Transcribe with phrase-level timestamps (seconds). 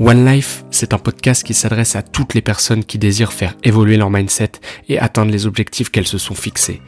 [0.00, 3.96] One Life, c'est un podcast qui s'adresse à toutes les personnes qui désirent faire évoluer
[3.96, 4.52] leur mindset
[4.88, 6.80] et atteindre les objectifs qu'elles se sont fixés.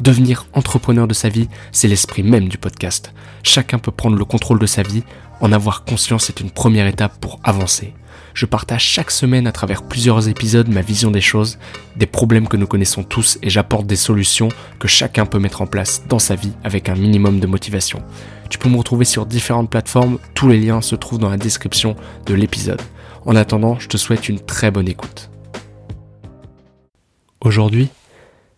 [0.00, 3.12] Devenir entrepreneur de sa vie, c'est l'esprit même du podcast.
[3.42, 5.02] Chacun peut prendre le contrôle de sa vie,
[5.40, 7.94] en avoir conscience est une première étape pour avancer.
[8.32, 11.58] Je partage chaque semaine à travers plusieurs épisodes ma vision des choses,
[11.96, 15.66] des problèmes que nous connaissons tous et j'apporte des solutions que chacun peut mettre en
[15.66, 18.00] place dans sa vie avec un minimum de motivation.
[18.50, 21.96] Tu peux me retrouver sur différentes plateformes, tous les liens se trouvent dans la description
[22.26, 22.80] de l'épisode.
[23.26, 25.30] En attendant, je te souhaite une très bonne écoute.
[27.40, 27.88] Aujourd'hui,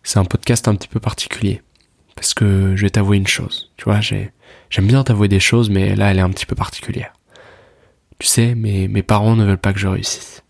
[0.03, 1.61] c'est un podcast un petit peu particulier.
[2.15, 3.71] Parce que je vais t'avouer une chose.
[3.77, 7.13] Tu vois, j'aime bien t'avouer des choses, mais là, elle est un petit peu particulière.
[8.19, 10.43] Tu sais, mes, mes parents ne veulent pas que je réussisse.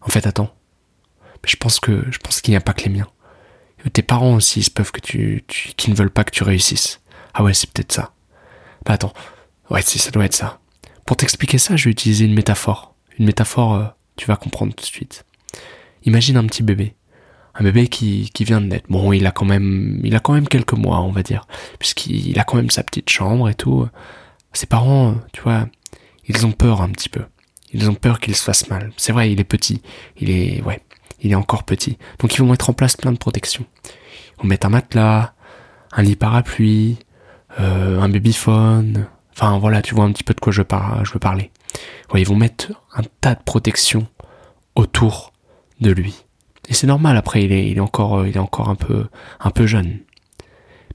[0.00, 0.54] En fait, attends.
[1.44, 3.08] Je pense que, je pense qu'il n'y a pas que les miens.
[3.92, 7.00] Tes parents aussi, ils peuvent que tu, tu, qui ne veulent pas que tu réussisses.
[7.34, 8.12] Ah ouais, c'est peut-être ça.
[8.84, 9.12] Bah attends.
[9.70, 10.60] Ouais, si, ça doit être ça.
[11.04, 12.94] Pour t'expliquer ça, je vais utiliser une métaphore.
[13.18, 13.84] Une métaphore, euh,
[14.16, 15.24] tu vas comprendre tout de suite.
[16.04, 16.94] Imagine un petit bébé.
[17.58, 18.86] Un bébé qui, qui vient de naître.
[18.90, 21.46] Bon, il a quand même, il a quand même quelques mois, on va dire.
[21.78, 23.88] Puisqu'il a quand même sa petite chambre et tout.
[24.52, 25.66] Ses parents, tu vois,
[26.26, 27.22] ils ont peur un petit peu.
[27.72, 28.92] Ils ont peur qu'il se fasse mal.
[28.96, 29.82] C'est vrai, il est petit.
[30.18, 30.80] Il est, ouais,
[31.22, 31.98] il est encore petit.
[32.18, 33.64] Donc ils vont mettre en place plein de protections.
[34.38, 35.34] Vont mettre un matelas,
[35.92, 36.98] un lit parapluie,
[37.58, 39.08] euh, un babyphone.
[39.32, 40.62] Enfin voilà, tu vois un petit peu de quoi je,
[41.04, 41.50] je veux parler.
[42.12, 44.06] Ouais, ils vont mettre un tas de protections
[44.74, 45.32] autour
[45.80, 46.25] de lui.
[46.68, 47.16] Et c'est normal.
[47.16, 49.06] Après, il est, encore, euh, il est encore un peu,
[49.40, 50.00] un peu jeune.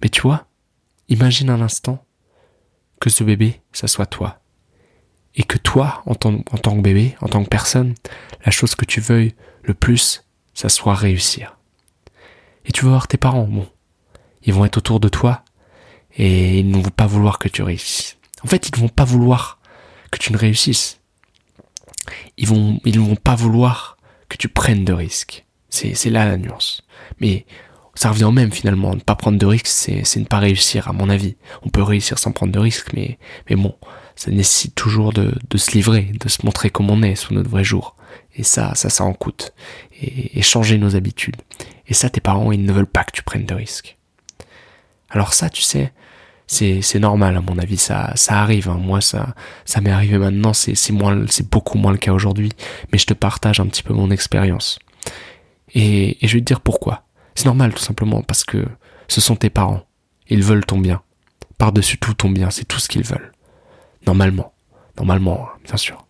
[0.02, 0.46] Mais tu vois,
[1.10, 2.04] imagine un instant
[3.00, 4.40] que ce bébé, ça soit toi.
[5.36, 7.96] Et que toi, en tant, en tant que bébé, en tant que personne,
[8.46, 9.34] la chose que tu veuilles
[9.64, 11.58] le plus, ça soit réussir.
[12.66, 13.68] Et tu vas voir tes parents, bon,
[14.44, 15.44] ils vont être autour de toi
[16.16, 18.18] et ils ne vont pas vouloir que tu réussisses.
[18.44, 19.60] En fait, ils ne vont pas vouloir
[20.12, 21.00] que tu ne réussisses.
[22.38, 25.46] Ils vont, ils ne vont pas vouloir que tu prennes de risques.
[25.72, 26.84] C'est, là la nuance.
[27.20, 27.46] Mais
[27.96, 28.94] ça revient au même finalement.
[28.94, 31.36] Ne pas prendre de risques, c'est, ne pas réussir, à mon avis.
[31.64, 33.18] On peut réussir sans prendre de risques, mais,
[33.50, 33.76] mais bon,
[34.16, 37.50] ça nécessite toujours de, de se livrer, de se montrer comme on est sous notre
[37.50, 37.96] vrai jour.
[38.36, 39.54] Et ça, ça, ça en coûte.
[40.02, 41.38] Et, et changer nos habitudes.
[41.88, 43.98] Et ça, tes parents, ils ne veulent pas que tu prennes de risques.
[45.10, 45.92] Alors ça, tu sais,
[46.48, 48.70] c'est normal à mon avis, ça ça arrive.
[48.70, 48.78] Hein.
[48.82, 52.52] Moi, ça ça m'est arrivé maintenant, c'est beaucoup moins le cas aujourd'hui.
[52.92, 54.80] Mais je te partage un petit peu mon expérience.
[55.74, 57.06] Et, je vais te dire pourquoi.
[57.36, 58.66] C'est normal tout simplement parce que
[59.08, 59.82] ce sont tes parents.
[60.28, 61.02] Ils veulent ton bien.
[61.58, 63.32] Par-dessus tout ton bien, c'est tout ce qu'ils veulent.
[64.06, 64.54] Normalement.
[64.98, 66.06] Normalement, hein, bien sûr.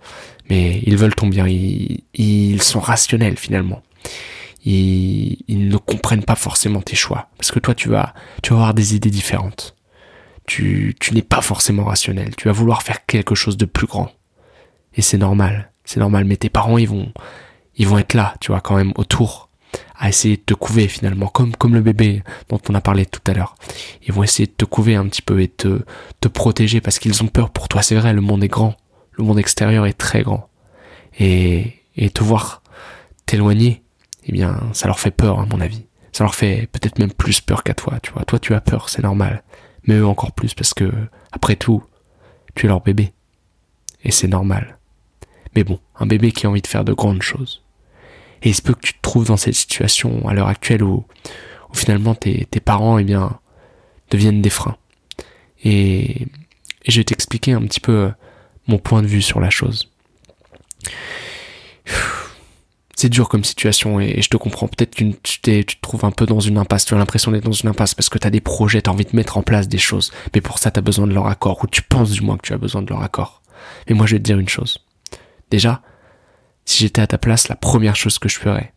[0.49, 1.47] Mais ils veulent ton bien.
[1.47, 3.81] Ils, sont rationnels finalement
[4.66, 7.29] ils, ils ne comprennent pas forcément tes choix.
[7.38, 9.75] Parce que toi, tu vas, tu vas avoir des idées différentes.
[10.45, 12.35] Tu, tu n'es pas forcément rationnel.
[12.35, 14.11] Tu vas vouloir faire quelque chose de plus grand.
[14.95, 15.72] Et c'est normal.
[15.85, 16.25] C'est normal.
[16.25, 17.11] Mais tes parents, ils vont,
[17.75, 19.49] ils vont être là, tu vois, quand même autour,
[20.01, 23.22] à essayer de te couver finalement, comme, comme le bébé dont on a parlé tout
[23.28, 23.56] à l'heure.
[24.06, 25.84] Ils vont essayer de te couver un petit peu et te,
[26.19, 27.84] te protéger parce qu'ils ont peur pour toi.
[27.84, 28.75] C'est vrai, le monde est grand.
[29.11, 30.50] Le monde extérieur est très grand.
[31.19, 32.63] Et, et te voir
[33.28, 33.84] t'éloigner,
[34.25, 35.85] eh bien, ça leur fait peur, à mon avis.
[36.13, 38.25] Ça leur fait peut-être même plus peur qu'à toi, tu vois.
[38.25, 39.44] Toi, tu as peur, c'est normal.
[39.84, 40.91] Mais eux encore plus, parce que,
[41.31, 41.84] après tout,
[42.56, 43.13] tu es leur bébé.
[44.03, 44.79] Et c'est normal.
[45.56, 47.60] Mais bon, un bébé qui a envie de faire de grandes choses.
[48.44, 51.06] Et il se peut que tu te trouves dans cette situation à l'heure actuelle où,
[51.74, 53.40] finalement tes, parents, eh bien,
[54.09, 54.78] deviennent des freins.
[55.63, 56.28] Et,
[56.88, 58.12] je vais t'expliquer un petit peu
[58.68, 59.88] mon point de vue sur la chose
[63.02, 64.68] c'est dur comme situation et, je te comprends.
[64.68, 67.44] Peut-être que tu, tu te trouves un peu dans une impasse, tu as l'impression d'être
[67.44, 69.41] dans une impasse parce que tu as des projets, tu as envie de mettre en
[69.41, 70.12] place des choses.
[70.35, 72.46] Mais pour ça, tu as besoin de leur accord, ou tu penses du moins que
[72.46, 73.41] tu as besoin de leur accord.
[73.90, 74.85] Mais moi, je vais te dire une chose.
[75.50, 75.81] Déjà,
[76.66, 78.73] si j'étais à ta place, la première chose que je ferais,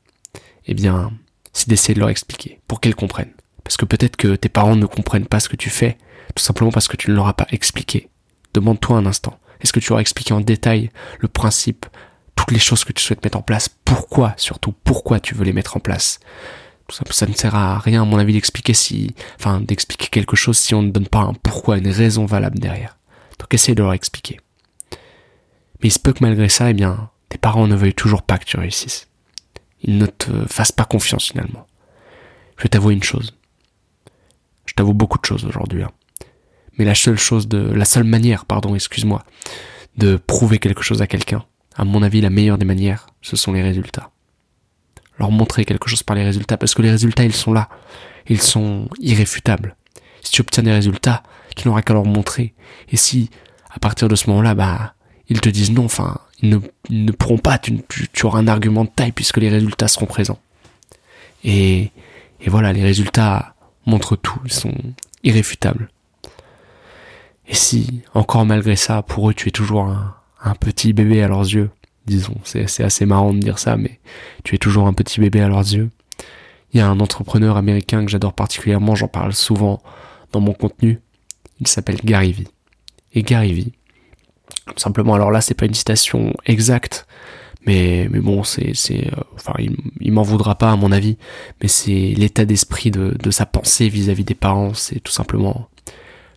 [0.67, 1.13] eh bien,
[1.53, 3.33] c'est d'essayer de leur expliquer pour qu'ils comprennent.
[3.63, 5.97] Parce que peut-être que tes parents ne comprennent pas ce que tu fais,
[6.35, 8.09] tout simplement parce que tu ne leur as pas expliqué.
[8.53, 9.39] Demande-toi un instant.
[9.61, 11.87] Est-ce que tu leur as expliqué en détail le principe,
[12.35, 15.53] toutes les choses que tu souhaites mettre en place, pourquoi surtout, pourquoi tu veux les
[15.53, 16.21] mettre en place?
[16.91, 20.59] Ça, ça ne sert à rien, à mon avis, d'expliquer si, enfin, d'expliquer quelque chose
[20.59, 22.99] si on ne donne pas un pourquoi, une raison valable derrière.
[23.39, 24.39] Donc essaye de leur expliquer.
[25.81, 28.39] Mais il se peut que malgré ça, eh bien, tes parents ne veuillent toujours pas
[28.39, 29.09] que tu réussisses.
[29.83, 31.67] Ils ne te fassent pas confiance finalement.
[32.57, 33.37] Je vais t'avouer une chose.
[34.67, 35.83] Je t'avoue beaucoup de choses aujourd'hui.
[35.83, 35.91] Hein.
[36.79, 39.25] Mais la seule chose de, la seule manière, pardon, excuse-moi,
[39.97, 41.45] de prouver quelque chose à quelqu'un,
[41.77, 44.11] à mon avis, la meilleure des manières, ce sont les résultats.
[45.19, 47.69] Leur montrer quelque chose par les résultats, parce que les résultats, ils sont là.
[48.29, 49.77] Ils sont irréfutables.
[50.23, 51.23] Si tu obtiens des résultats,
[51.57, 52.55] tu n'auras qu'à leur montrer.
[52.89, 53.31] Et si,
[53.71, 54.95] à partir de ce moment-là, bah,
[55.29, 56.59] ils te disent non, enfin, ne,
[56.91, 57.83] ne pourront pas, tu,
[58.13, 60.41] tu, auras un argument de taille puisque les résultats seront présents.
[61.43, 61.91] Et,
[62.41, 63.55] et voilà, les résultats
[63.87, 64.75] montrent tout, ils sont
[65.23, 65.91] irréfutables.
[67.47, 71.29] Et si, encore malgré ça, pour eux, tu es toujours un, un petit bébé à
[71.29, 71.71] leurs yeux,
[72.07, 74.01] disons, c'est assez marrant de dire ça, mais
[74.45, 75.91] tu es toujours un petit bébé à leurs yeux.
[76.73, 79.83] Il y a un entrepreneur américain que j'adore particulièrement, j'en parle souvent
[80.33, 81.01] dans mon contenu,
[81.61, 82.49] il s'appelle Gary Vee.
[83.13, 83.73] Et Gary Vee,
[84.77, 87.07] simplement, alors là, c'est pas une citation exacte,
[87.67, 89.55] mais, mais bon, c'est, c'est, euh, enfin,
[90.01, 91.17] il, m'en voudra pas à mon avis,
[91.63, 95.69] mais c'est l'état d'esprit de, de sa pensée vis-à-vis des parents, c'est tout simplement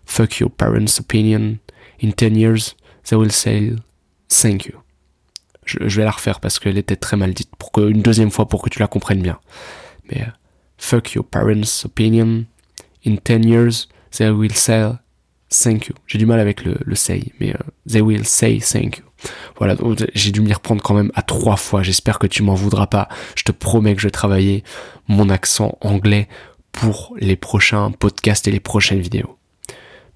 [0.05, 1.59] fuck your parents' opinion.
[2.01, 3.73] In 10 years, they will say
[4.29, 4.79] thank you.
[5.65, 8.47] Je, vais la refaire parce qu'elle était très mal dite, pour que, une deuxième fois
[8.47, 9.37] pour que tu la comprennes bien.
[10.09, 10.25] Mais
[10.77, 12.45] fuck your parents' opinion.
[13.05, 14.93] In 10 years, they will say
[15.49, 15.95] thank you.
[16.07, 19.03] J'ai du mal avec le, le say, mais uh, they will say thank you.
[19.57, 19.75] Voilà,
[20.13, 21.81] j'ai dû m'y reprendre quand même à trois fois.
[21.81, 23.09] J'espère que tu m'en voudras pas.
[23.35, 24.63] Je te promets que je vais travailler
[25.07, 26.27] mon accent anglais
[26.71, 29.37] pour les prochains podcasts et les prochaines vidéos.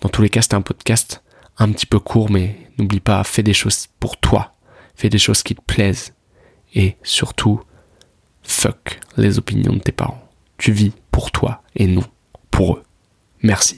[0.02, 1.24] Dans tous les cas, c'est un podcast
[1.58, 4.54] un petit peu court, mais n'oublie pas, fais des choses pour toi.
[4.96, 6.14] Fais des choses qui te plaisent.
[6.74, 7.62] Et surtout,
[8.44, 10.30] fuck les opinions de tes parents.
[10.58, 12.04] Tu vis pour toi et non
[12.50, 12.84] pour eux.
[13.42, 13.78] Merci.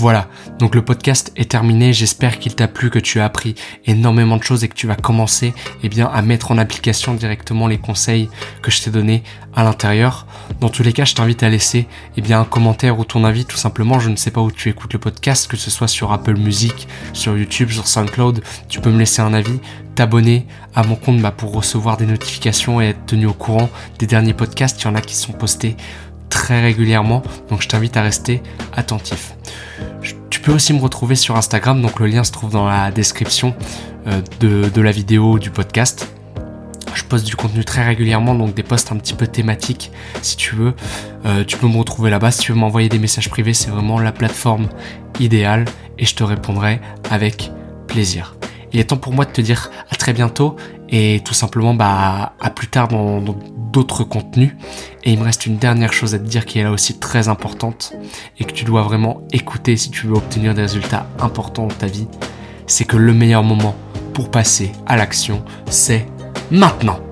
[0.00, 3.54] Voilà, donc le podcast est terminé, j'espère qu'il t'a plu, que tu as appris
[3.84, 5.52] énormément de choses et que tu vas commencer
[5.82, 8.30] eh bien, à mettre en application directement les conseils
[8.62, 9.22] que je t'ai donnés
[9.54, 10.26] à l'intérieur.
[10.58, 11.86] Dans tous les cas, je t'invite à laisser
[12.16, 14.70] eh bien, un commentaire ou ton avis tout simplement, je ne sais pas où tu
[14.70, 18.90] écoutes le podcast, que ce soit sur Apple Music, sur YouTube, sur SoundCloud, tu peux
[18.90, 19.60] me laisser un avis,
[19.96, 23.68] t'abonner à mon compte bah, pour recevoir des notifications et être tenu au courant
[23.98, 25.76] des derniers podcasts, il y en a qui sont postés
[26.30, 28.42] très régulièrement, donc je t'invite à rester
[28.74, 29.34] attentif.
[30.30, 33.54] Tu peux aussi me retrouver sur Instagram, donc le lien se trouve dans la description
[34.06, 36.08] euh, de, la vidéo du podcast.
[36.94, 39.92] Je poste du contenu très régulièrement, donc des posts un petit peu thématiques
[40.22, 40.72] si tu veux.
[41.26, 42.30] Euh, tu peux me retrouver là-bas.
[42.30, 44.68] Si tu veux m'envoyer des messages privés, c'est vraiment la plateforme
[45.18, 45.66] idéale
[45.98, 46.80] et je te répondrai
[47.10, 47.50] avec
[47.86, 48.39] plaisir.
[48.72, 50.56] Il est temps pour moi de te dire à très bientôt
[50.88, 54.54] et tout simplement bah, à plus tard dans d'autres contenus.
[55.04, 57.28] Et il me reste une dernière chose à te dire qui est là aussi très
[57.28, 57.92] importante
[58.38, 61.86] et que tu dois vraiment écouter si tu veux obtenir des résultats importants dans ta
[61.86, 62.06] vie.
[62.66, 63.74] C'est que le meilleur moment
[64.14, 66.06] pour passer à l'action, c'est
[66.50, 67.09] maintenant.